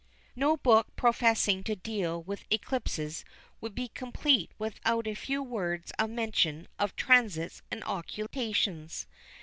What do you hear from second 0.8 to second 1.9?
professing to